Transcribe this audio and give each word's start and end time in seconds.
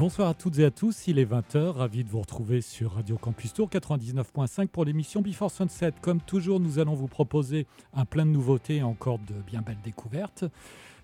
Bonsoir 0.00 0.28
à 0.28 0.34
toutes 0.34 0.58
et 0.58 0.64
à 0.64 0.70
tous, 0.70 1.08
il 1.08 1.18
est 1.18 1.30
20h, 1.30 1.72
ravi 1.72 2.04
de 2.04 2.08
vous 2.08 2.22
retrouver 2.22 2.62
sur 2.62 2.92
Radio 2.92 3.18
Campus 3.18 3.52
Tour 3.52 3.68
99.5 3.68 4.68
pour 4.68 4.86
l'émission 4.86 5.20
Before 5.20 5.50
Sunset. 5.50 5.92
Comme 6.00 6.22
toujours, 6.22 6.58
nous 6.58 6.78
allons 6.78 6.94
vous 6.94 7.06
proposer 7.06 7.66
un 7.92 8.06
plein 8.06 8.24
de 8.24 8.30
nouveautés 8.30 8.76
et 8.76 8.82
encore 8.82 9.18
de 9.18 9.34
bien 9.46 9.60
belles 9.60 9.82
découvertes. 9.84 10.46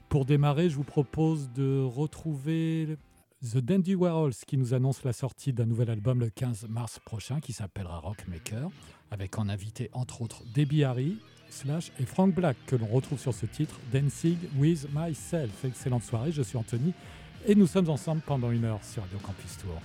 Pour 0.08 0.24
démarrer, 0.24 0.70
je 0.70 0.76
vous 0.76 0.82
propose 0.82 1.50
de 1.52 1.82
retrouver 1.82 2.96
The 3.42 3.58
Dandy 3.58 3.94
Warhols 3.94 4.32
qui 4.46 4.56
nous 4.56 4.72
annonce 4.72 5.04
la 5.04 5.12
sortie 5.12 5.52
d'un 5.52 5.66
nouvel 5.66 5.90
album 5.90 6.20
le 6.20 6.30
15 6.30 6.66
mars 6.70 6.98
prochain 7.04 7.40
qui 7.40 7.52
s'appellera 7.52 7.98
Rockmaker, 7.98 8.70
avec 9.10 9.38
en 9.38 9.50
invité 9.50 9.90
entre 9.92 10.22
autres 10.22 10.42
Debbie 10.54 10.84
Harry, 10.84 11.18
Slash 11.50 11.92
et 12.00 12.06
Frank 12.06 12.34
Black 12.34 12.56
que 12.66 12.76
l'on 12.76 12.86
retrouve 12.86 13.18
sur 13.18 13.34
ce 13.34 13.44
titre 13.44 13.78
Dancing 13.92 14.38
with 14.56 14.88
Myself. 14.94 15.66
Excellente 15.66 16.02
soirée, 16.02 16.32
je 16.32 16.40
suis 16.40 16.56
Anthony 16.56 16.94
et 17.46 17.54
nous 17.54 17.66
sommes 17.66 17.88
ensemble 17.88 18.22
pendant 18.26 18.50
une 18.50 18.64
heure 18.64 18.80
sur 18.82 19.02
Radio 19.02 19.18
Campus 19.18 19.58
Tour. 19.58 19.80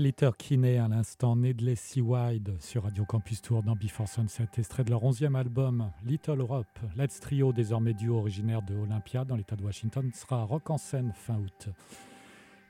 Slater 0.00 0.30
Kinney 0.38 0.78
à 0.78 0.88
l'instant, 0.88 1.36
Nedley 1.36 1.74
Sea 1.74 2.00
Wide 2.00 2.56
sur 2.58 2.84
Radio 2.84 3.04
Campus 3.04 3.42
Tour 3.42 3.62
dans 3.62 3.76
Before 3.76 4.08
Sunset, 4.08 4.48
extrait 4.56 4.82
de 4.82 4.88
leur 4.88 5.04
onzième 5.04 5.36
album 5.36 5.92
Little 6.06 6.40
Europe. 6.40 6.78
Let's 6.96 7.20
Trio, 7.20 7.52
désormais 7.52 7.92
duo 7.92 8.16
originaire 8.16 8.62
de 8.62 8.74
Olympia 8.74 9.26
dans 9.26 9.36
l'état 9.36 9.56
de 9.56 9.62
Washington, 9.62 10.10
sera 10.14 10.44
rock 10.44 10.70
en 10.70 10.78
scène 10.78 11.12
fin 11.14 11.36
août. 11.36 11.68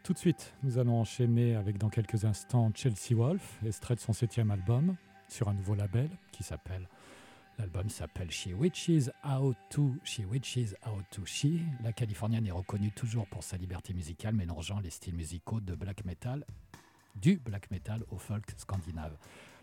Tout 0.03 0.12
de 0.12 0.19
suite, 0.19 0.53
nous 0.65 0.79
allons 0.79 0.99
enchaîner 0.99 1.55
avec 1.55 1.79
dans 1.79 1.88
quelques 1.88 2.25
instants 2.25 2.73
Chelsea 2.75 3.15
Wolf, 3.15 3.61
extrait 3.65 3.94
de 3.94 4.00
son 4.00 4.12
septième 4.12 4.50
album 4.50 4.97
sur 5.29 5.49
un 5.49 5.55
nouveau 5.55 5.77
label 5.77 6.11
qui 6.32 6.43
s'appelle 6.43 6.88
L'album 7.61 7.88
s'appelle 7.91 8.32
She 8.32 8.49
Witches 8.59 9.09
Out 9.25 9.56
to 9.71 9.94
She 10.03 10.23
Witches 10.29 10.75
Out 10.85 11.05
to 11.12 11.25
She. 11.25 11.61
La 11.85 11.93
Californienne 11.93 12.49
est 12.49 12.50
reconnue 12.50 12.91
toujours 12.91 13.29
pour 13.29 13.44
sa 13.44 13.56
liberté 13.56 13.94
musicale, 13.94 14.35
mélangeant 14.35 14.81
les 14.81 14.91
styles 14.91 15.15
musicaux 15.15 15.61
de 15.61 15.77
black 15.77 16.05
metal, 16.05 16.44
du 17.17 17.37
black 17.37 17.71
metal 17.71 18.03
au 18.11 18.19
folk 18.19 18.47
scandinave. 18.57 19.17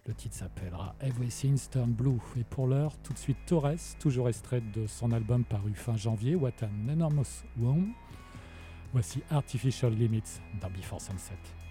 Le 0.05 0.13
titre 0.13 0.35
s'appellera 0.35 0.95
Everything's 1.01 1.69
Turn 1.69 1.91
Blue. 1.91 2.19
Et 2.39 2.43
pour 2.43 2.67
l'heure, 2.67 2.97
tout 3.03 3.13
de 3.13 3.17
suite 3.17 3.37
Torres, 3.45 3.95
toujours 3.99 4.29
extraite 4.29 4.71
de 4.71 4.87
son 4.87 5.11
album 5.11 5.43
paru 5.43 5.73
fin 5.73 5.97
janvier, 5.97 6.35
What 6.35 6.63
an 6.63 6.89
Enormous 6.89 7.43
Womb. 7.57 7.93
Voici 8.93 9.21
Artificial 9.29 9.93
Limits 9.93 10.39
dans 10.61 10.69
Before 10.69 11.01
Sunset. 11.01 11.66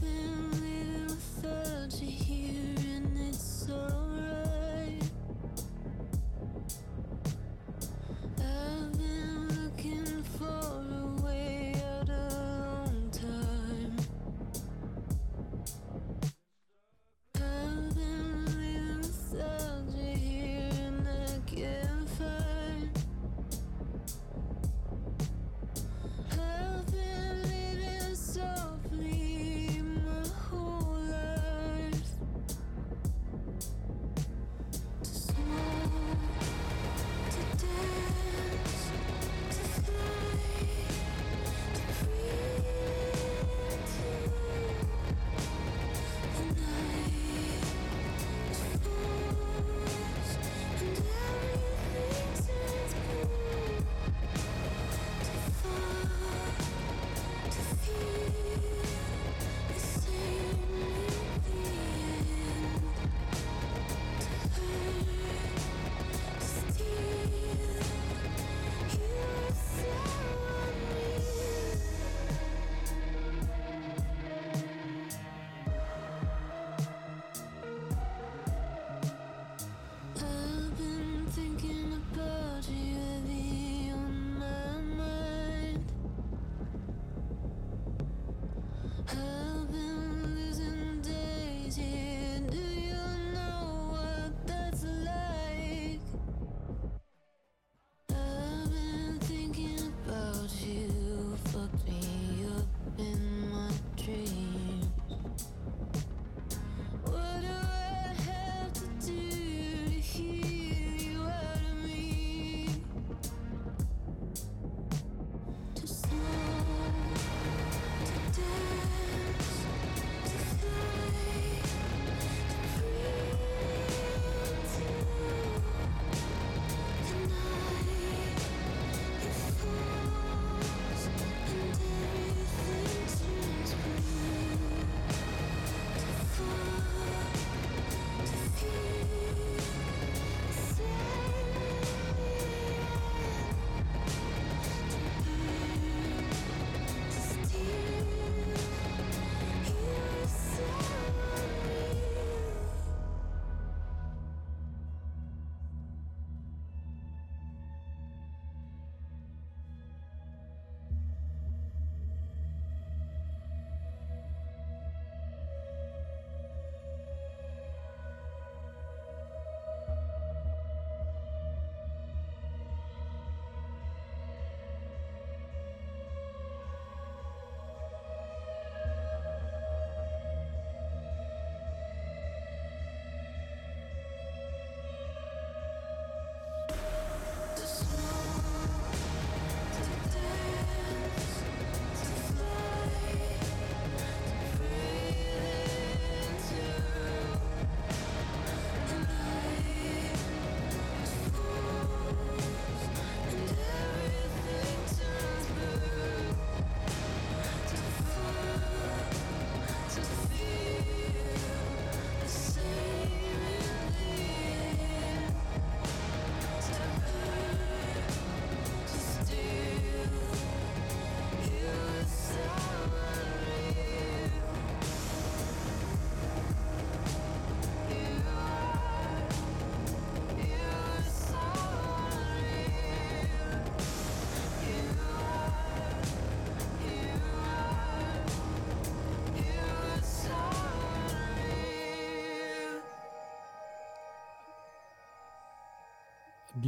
nothing 0.00 0.47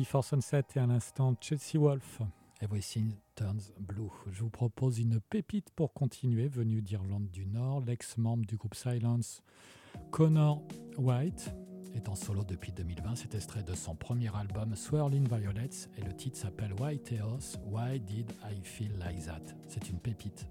Before 0.01 0.25
Sunset 0.25 0.65
et 0.77 0.79
à 0.79 0.87
l'instant 0.87 1.35
Chelsea 1.43 1.79
Wolf. 1.79 2.23
Everything 2.63 3.13
Turns 3.35 3.71
Blue. 3.79 4.09
Je 4.31 4.41
vous 4.41 4.49
propose 4.49 4.99
une 4.99 5.21
pépite 5.21 5.69
pour 5.77 5.93
continuer, 5.93 6.49
venue 6.49 6.81
d'Irlande 6.81 7.31
du 7.31 7.45
Nord. 7.45 7.83
L'ex-membre 7.83 8.47
du 8.47 8.57
groupe 8.57 8.75
Silence, 8.75 9.43
Connor 10.11 10.63
White, 10.97 11.55
est 11.95 12.09
en 12.09 12.15
solo 12.15 12.45
depuis 12.45 12.73
2020. 12.73 13.15
C'est 13.15 13.35
extrait 13.35 13.63
de 13.63 13.75
son 13.75 13.95
premier 13.95 14.35
album 14.35 14.75
Swirling 14.75 15.29
Violets 15.29 15.91
et 15.99 16.01
le 16.01 16.17
titre 16.17 16.39
s'appelle 16.39 16.73
White 16.81 17.05
Chaos. 17.05 17.59
Why 17.67 18.01
Did 18.01 18.33
I 18.51 18.59
Feel 18.63 18.97
Like 18.99 19.23
That? 19.27 19.55
C'est 19.69 19.91
une 19.91 19.99
pépite. 19.99 20.47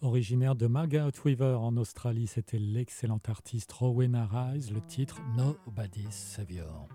Originaire 0.00 0.54
de 0.54 0.68
Margaret 0.68 1.10
Weaver 1.24 1.58
en 1.58 1.76
Australie, 1.76 2.28
c'était 2.28 2.60
l'excellent 2.60 3.20
artiste 3.26 3.72
Rowena 3.72 4.26
Rice, 4.26 4.70
le 4.70 4.80
titre 4.80 5.20
Nobody's 5.36 6.14
Savior. 6.14 6.86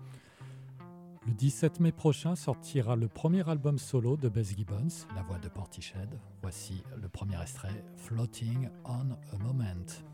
Le 1.26 1.34
17 1.34 1.80
mai 1.80 1.92
prochain 1.92 2.34
sortira 2.34 2.96
le 2.96 3.08
premier 3.08 3.46
album 3.46 3.78
solo 3.78 4.16
de 4.16 4.30
Bess 4.30 4.56
Gibbons, 4.56 5.06
la 5.14 5.22
voix 5.22 5.38
de 5.38 5.48
Portiched. 5.48 6.18
Voici 6.40 6.82
le 6.96 7.08
premier 7.08 7.40
extrait, 7.42 7.84
Floating 7.96 8.70
on 8.86 9.10
a 9.10 9.38
Moment. 9.38 10.13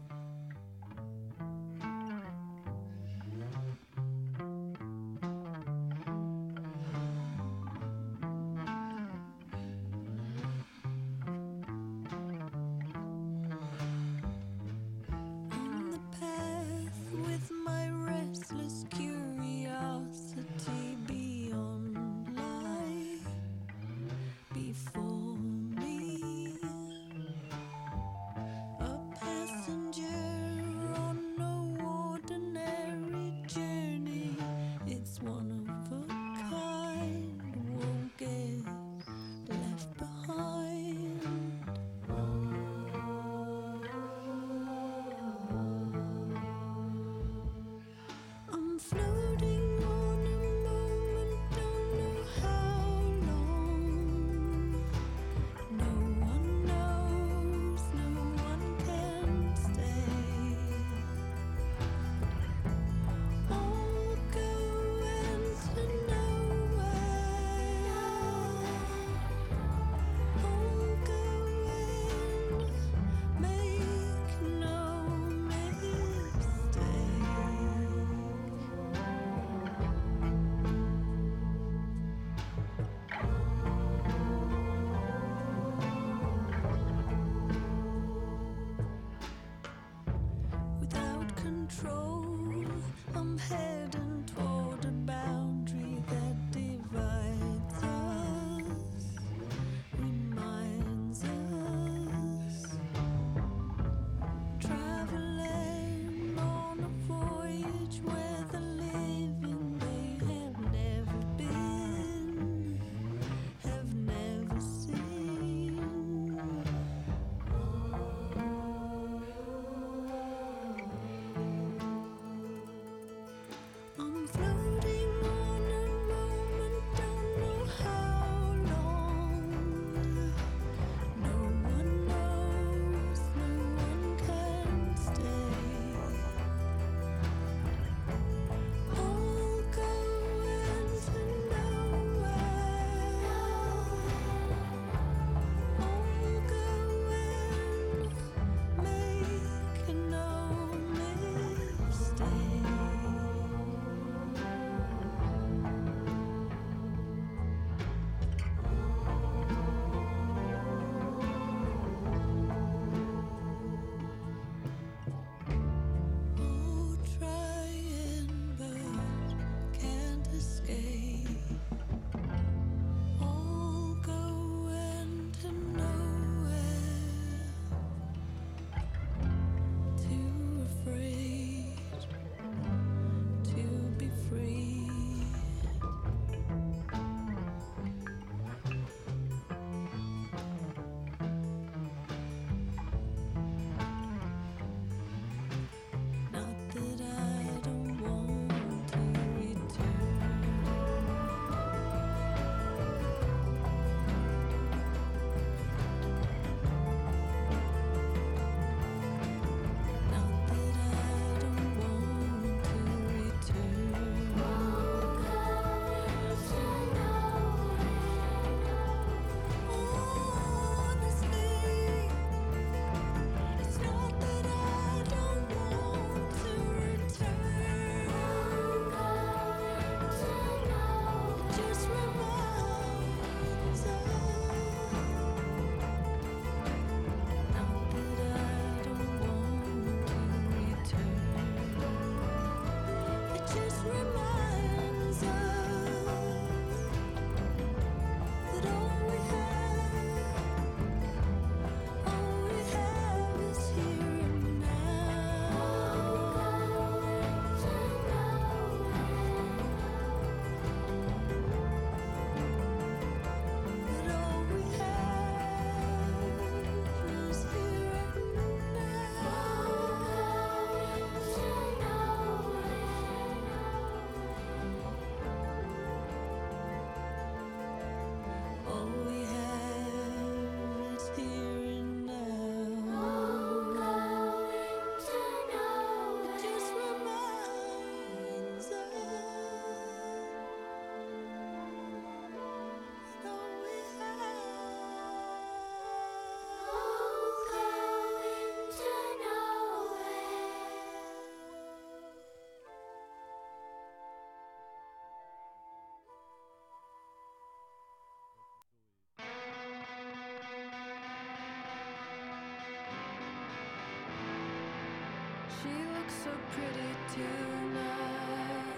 She 315.62 315.68
looks 315.68 316.14
so 316.24 316.30
pretty 316.52 316.92
tonight. 317.12 318.74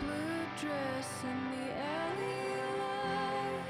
Blue 0.00 0.44
dress 0.60 1.24
in 1.24 1.38
the 1.50 1.66
alley 1.80 2.44
light. 2.78 3.64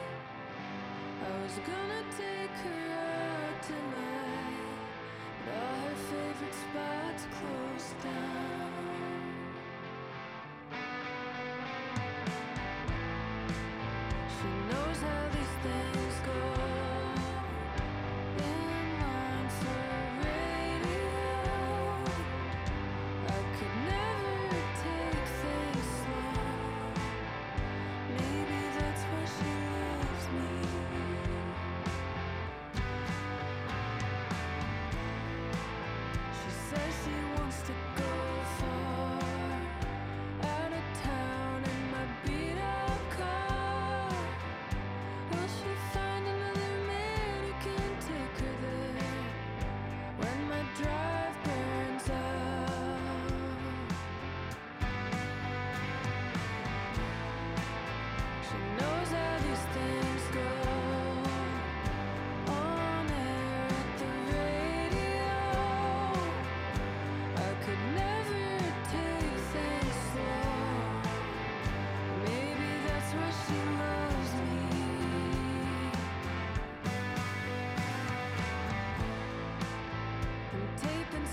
I 1.22 1.42
was 1.44 1.56
gonna 1.64 2.02
take 2.18 2.56
her 2.66 2.82
out 2.92 3.62
tonight. 3.62 4.53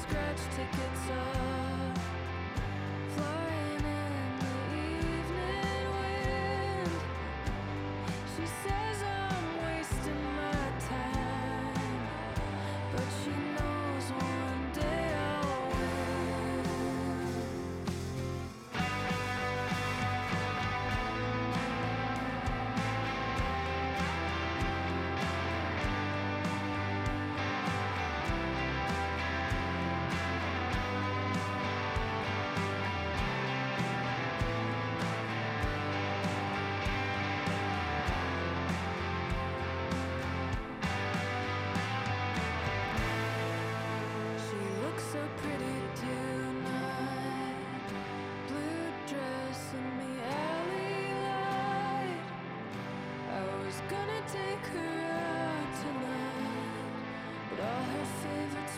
scratch 0.02 0.40
tickets 0.56 1.10
up. 1.12 1.61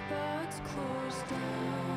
Xbox 0.10 0.64
closed 0.66 1.30
down. 1.30 1.93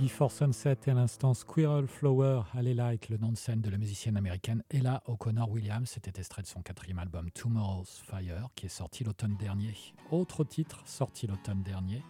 Before 0.00 0.32
Sunset 0.32 0.78
et 0.86 0.90
à 0.92 0.94
l'instant 0.94 1.34
Squirrel 1.34 1.86
Flower, 1.86 2.44
Allez 2.54 2.72
Like, 2.72 3.10
le 3.10 3.18
nom 3.18 3.32
de 3.32 3.36
scène 3.36 3.60
de 3.60 3.68
la 3.68 3.76
musicienne 3.76 4.16
américaine 4.16 4.62
Ella 4.70 5.02
O'Connor 5.04 5.50
Williams. 5.50 5.90
C'était 5.90 6.18
extrait 6.18 6.40
de 6.40 6.46
son 6.46 6.62
quatrième 6.62 6.98
album 6.98 7.30
Tomorrow's 7.32 8.00
Fire 8.02 8.48
qui 8.54 8.64
est 8.64 8.70
sorti 8.70 9.04
l'automne 9.04 9.36
dernier. 9.36 9.74
Autre 10.10 10.42
titre 10.42 10.80
sorti 10.86 11.26
l'automne 11.26 11.62
dernier. 11.62 12.02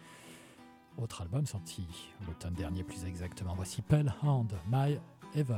Autre 0.99 1.23
album 1.23 1.47
sorti 1.47 1.85
l'automne 2.29 2.55
dernier 2.55 2.85
plus 2.85 3.05
exactement. 3.05 3.55
Voici 3.57 3.83
Pell 3.83 4.15
Hand, 4.23 4.53
My 4.71 4.97
Evil. 5.35 5.57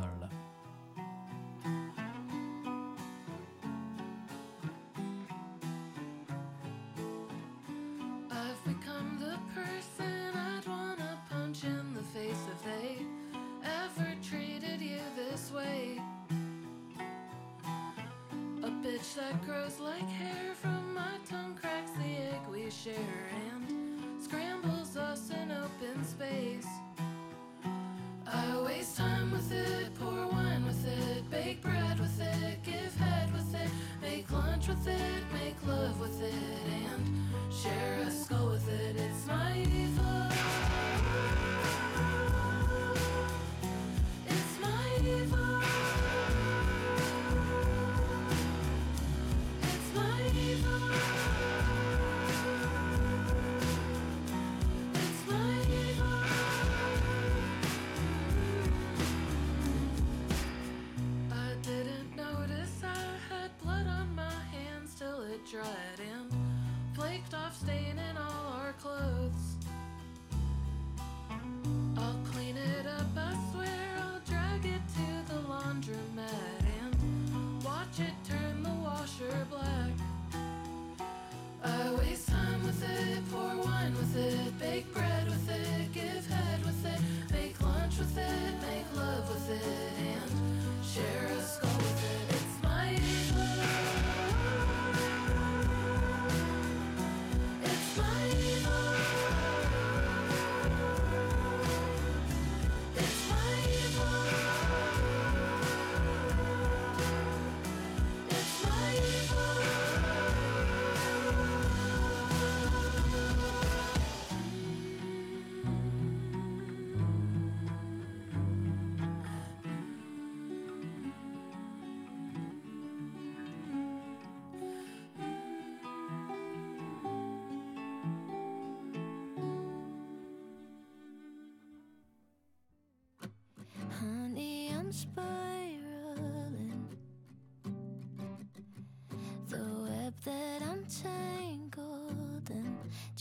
Watch 77.92 78.08
it 78.08 78.14
turn. 78.24 78.41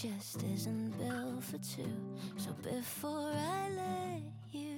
just 0.01 0.41
isn't 0.41 0.97
built 0.97 1.43
for 1.43 1.57
two. 1.59 1.85
So 2.37 2.49
before 2.63 3.31
I 3.35 3.69
let 3.69 4.21
you 4.51 4.70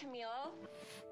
Camille. 0.00 0.52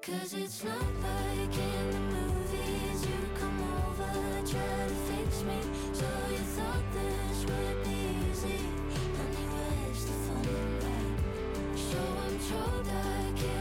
Cause 0.01 0.33
it's 0.33 0.63
not 0.63 0.73
like 0.73 1.57
in 1.57 1.91
the 1.91 1.99
movies 1.99 3.05
you 3.05 3.19
come 3.37 3.59
over, 3.83 4.11
try 4.47 4.87
to 4.87 4.95
fix 5.09 5.43
me. 5.43 5.59
So 5.91 6.05
you 6.31 6.37
thought 6.55 6.93
this 6.93 7.39
would 7.43 7.83
be 7.83 7.99
easy, 8.31 8.59
the 10.05 10.17
fun. 10.25 10.45
So 11.75 11.97
I'm 11.97 12.39
told 12.39 12.87
I 12.87 13.41
can't. 13.41 13.56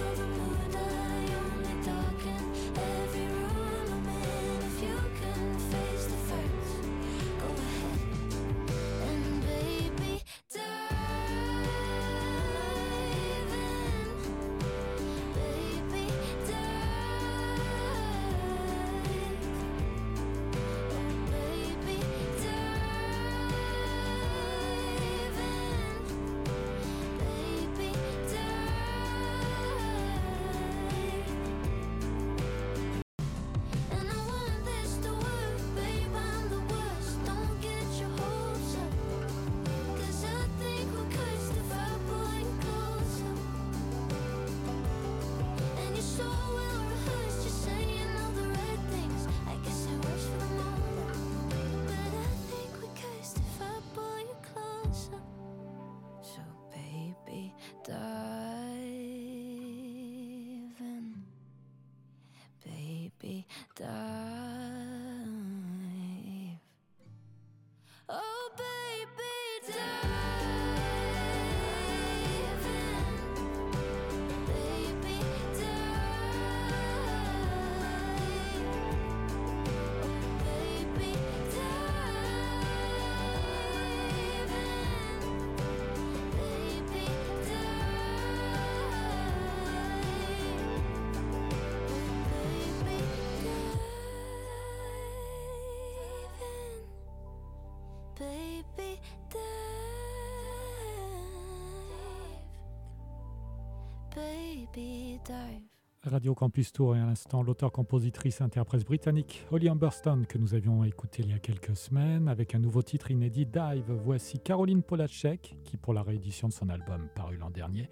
Radio 106.02 106.34
Campus 106.34 106.72
Tour 106.72 106.96
et 106.96 107.00
à 107.00 107.06
l'instant 107.06 107.42
l'auteur-compositrice 107.42 108.40
interprète 108.40 108.84
britannique 108.84 109.44
Holly 109.50 109.68
Humberston 109.68 110.24
que 110.28 110.38
nous 110.38 110.54
avions 110.54 110.84
écouté 110.84 111.22
il 111.22 111.30
y 111.30 111.32
a 111.32 111.38
quelques 111.38 111.74
semaines 111.74 112.28
avec 112.28 112.54
un 112.54 112.58
nouveau 112.58 112.82
titre 112.82 113.10
inédit 113.10 113.46
Dive. 113.46 113.90
Voici 114.04 114.38
Caroline 114.38 114.82
Polacek 114.82 115.56
qui 115.64 115.76
pour 115.76 115.94
la 115.94 116.02
réédition 116.02 116.48
de 116.48 116.52
son 116.52 116.68
album 116.68 117.08
paru 117.14 117.36
l'an 117.38 117.50
dernier 117.50 117.88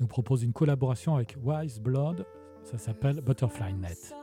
nous 0.00 0.06
propose 0.06 0.44
une 0.44 0.52
collaboration 0.52 1.16
avec 1.16 1.36
Wise 1.42 1.80
Blood, 1.80 2.24
ça 2.62 2.78
s'appelle 2.78 3.20
Butterfly 3.20 3.74
Net. 3.74 4.14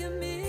With 0.00 0.22
your 0.22 0.39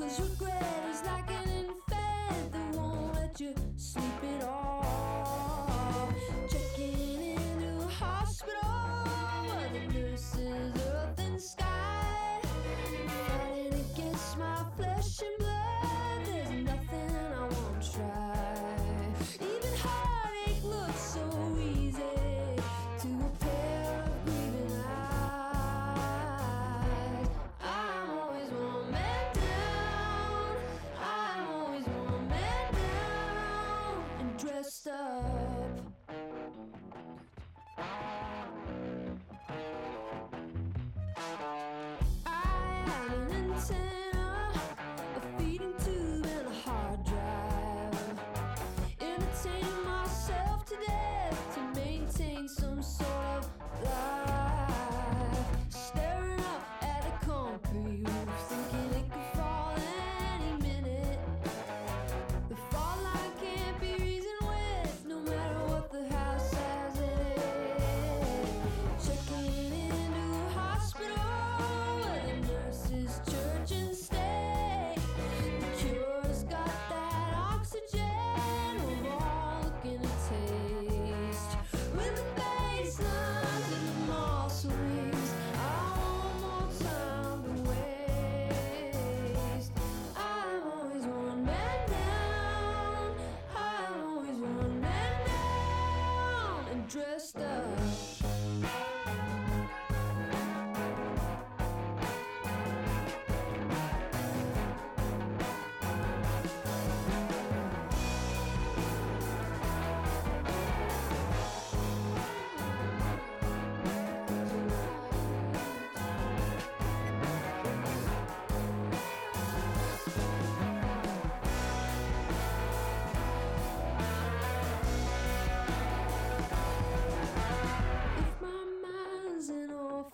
Cause 0.00 0.18
regret 0.18 0.86
is 0.90 1.02
like 1.04 1.30
an 1.30 1.50
infant 1.50 2.52
that 2.52 2.74
won't 2.74 3.14
let 3.16 3.38
you 3.38 3.54
sleep 3.76 4.24
at 4.40 4.48
all. 4.48 6.08
Checking 6.48 7.36
into 7.36 7.86
hospital 7.86 9.04
where 9.44 9.68
the 9.68 9.92
nurses 9.92 10.80
sky. 11.38 12.40
Fighting 13.28 13.84
against 13.92 14.38
my 14.38 14.64
flesh 14.78 15.20
and 15.20 15.39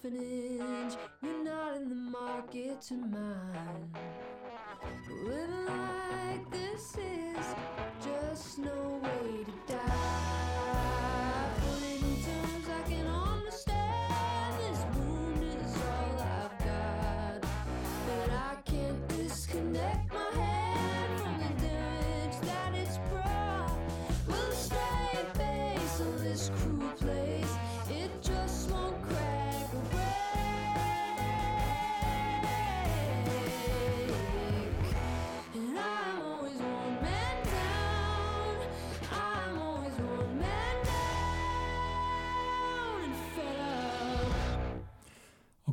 orphanage. 0.07 0.97
You're 1.23 1.45
not 1.45 1.77
in 1.77 1.89
the 1.89 1.95
market 1.95 2.81
to 2.83 2.95
mine. 2.95 3.96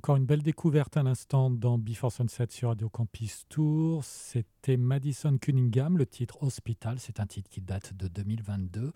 Encore 0.04 0.18
une 0.18 0.26
belle 0.26 0.44
découverte 0.44 0.98
à 0.98 1.04
l'instant 1.04 1.50
dans 1.50 1.78
Before 1.78 2.12
Sunset 2.12 2.48
sur 2.50 2.68
Radio 2.68 2.90
Campus 2.90 3.46
Tour. 3.48 4.04
C'était 4.04 4.76
Madison 4.76 5.38
Cunningham, 5.38 5.98
le 5.98 6.06
titre 6.06 6.44
Hospital. 6.44 7.00
C'est 7.00 7.22
un 7.22 7.26
titre 7.26 7.50
qui 7.50 7.62
date 7.62 7.94
de 7.94 8.10
2022. 8.10 8.92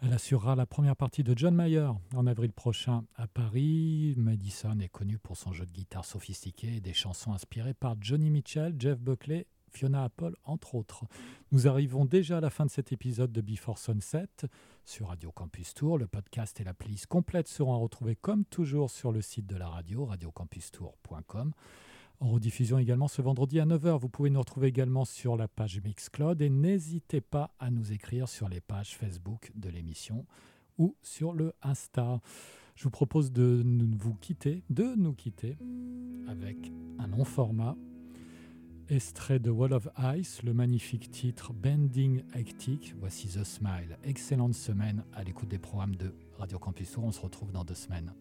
Elle 0.00 0.12
assurera 0.14 0.56
la 0.56 0.64
première 0.64 0.96
partie 0.96 1.22
de 1.22 1.36
John 1.36 1.54
Mayer 1.54 1.90
en 2.14 2.26
avril 2.26 2.54
prochain 2.54 3.04
à 3.16 3.26
Paris. 3.26 4.14
Madison 4.16 4.80
est 4.80 4.88
connue 4.88 5.18
pour 5.18 5.36
son 5.36 5.52
jeu 5.52 5.66
de 5.66 5.72
guitare 5.72 6.06
sophistiqué 6.06 6.76
et 6.76 6.80
des 6.80 6.94
chansons 6.94 7.34
inspirées 7.34 7.74
par 7.74 7.96
Johnny 8.00 8.30
Mitchell, 8.30 8.76
Jeff 8.78 8.98
Buckley, 8.98 9.46
Fiona 9.70 10.04
Apple, 10.04 10.34
entre 10.44 10.74
autres. 10.74 11.04
Nous 11.52 11.68
arrivons 11.68 12.04
déjà 12.04 12.38
à 12.38 12.40
la 12.40 12.50
fin 12.50 12.66
de 12.66 12.70
cet 12.70 12.92
épisode 12.92 13.32
de 13.32 13.40
Before 13.40 13.78
Sunset 13.78 14.28
sur 14.84 15.08
Radio 15.08 15.32
Campus 15.32 15.74
Tour. 15.74 15.98
Le 15.98 16.06
podcast 16.06 16.60
et 16.60 16.64
la 16.64 16.74
playlist 16.74 17.06
complète 17.06 17.48
seront 17.48 17.74
à 17.74 17.78
retrouver 17.78 18.16
comme 18.16 18.44
toujours 18.44 18.90
sur 18.90 19.12
le 19.12 19.20
site 19.22 19.46
de 19.46 19.56
la 19.56 19.68
radio, 19.68 20.04
radiocampustour.com. 20.06 21.52
En 22.20 22.30
rediffusion 22.30 22.78
également 22.78 23.08
ce 23.08 23.20
vendredi 23.20 23.60
à 23.60 23.66
9h. 23.66 23.98
Vous 23.98 24.08
pouvez 24.08 24.30
nous 24.30 24.40
retrouver 24.40 24.68
également 24.68 25.04
sur 25.04 25.36
la 25.36 25.48
page 25.48 25.80
Mixcloud 25.82 26.40
et 26.40 26.48
n'hésitez 26.48 27.20
pas 27.20 27.54
à 27.58 27.70
nous 27.70 27.92
écrire 27.92 28.28
sur 28.28 28.48
les 28.48 28.60
pages 28.60 28.96
Facebook 28.96 29.52
de 29.54 29.68
l'émission 29.68 30.24
ou 30.78 30.96
sur 31.02 31.32
le 31.32 31.52
Insta. 31.62 32.20
Je 32.74 32.84
vous 32.84 32.90
propose 32.90 33.32
de 33.32 33.62
vous 33.98 34.14
quitter, 34.14 34.62
de 34.70 34.94
nous 34.96 35.14
quitter 35.14 35.58
avec 36.28 36.72
un 36.98 37.06
long 37.06 37.24
format 37.24 37.76
Extrait 38.88 39.40
de 39.40 39.50
Wall 39.50 39.72
of 39.72 39.88
Ice, 40.16 40.44
le 40.44 40.54
magnifique 40.54 41.10
titre 41.10 41.52
Bending 41.52 42.22
Hectic. 42.34 42.94
Voici 43.00 43.26
The 43.26 43.42
Smile. 43.42 43.98
Excellente 44.04 44.54
semaine 44.54 45.02
à 45.12 45.24
l'écoute 45.24 45.48
des 45.48 45.58
programmes 45.58 45.96
de 45.96 46.14
Radio 46.38 46.60
Campus. 46.60 46.96
On 46.96 47.10
se 47.10 47.20
retrouve 47.20 47.50
dans 47.50 47.64
deux 47.64 47.74
semaines. 47.74 48.12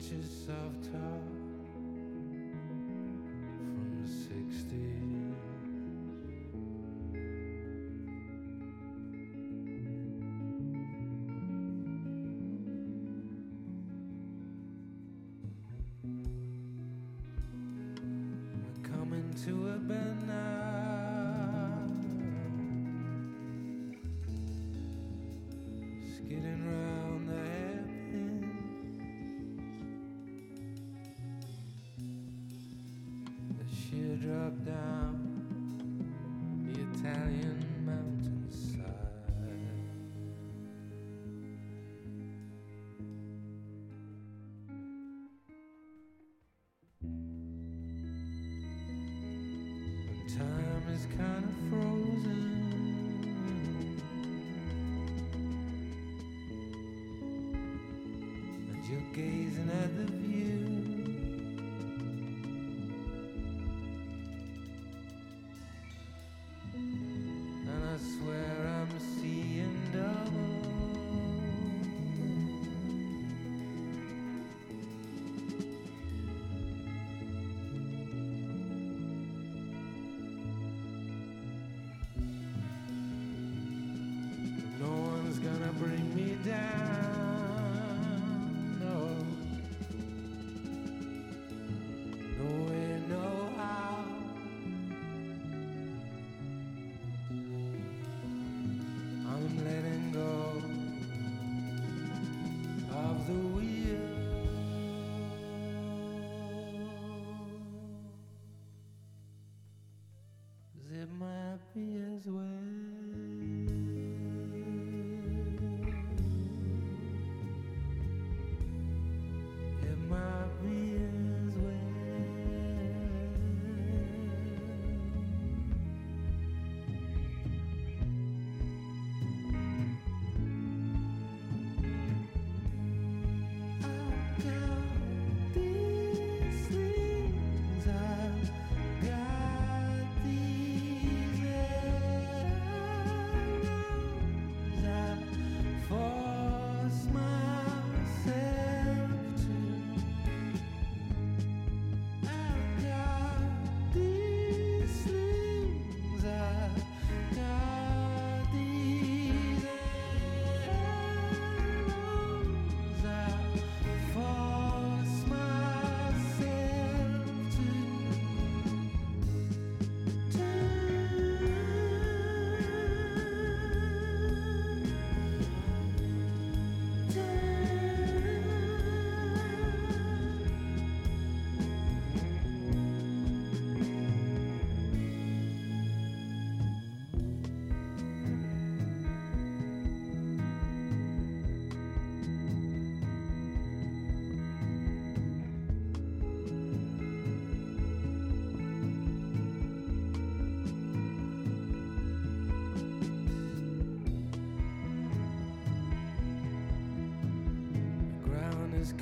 Of 0.00 0.12
inches 0.12 0.48
of 0.48 0.92
top 0.92 1.39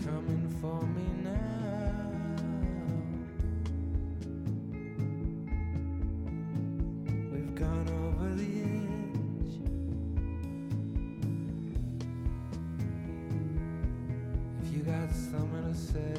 coming 0.05 0.49
for 0.61 0.81
me 0.83 1.07
now. 1.25 1.35
We've 7.33 7.55
gone 7.55 7.89
over 8.05 8.35
the 8.35 8.53
edge, 8.63 9.55
if 14.63 14.69
you 14.73 14.83
got 14.83 15.11
something 15.13 15.73
to 15.73 15.75
say. 15.75 16.18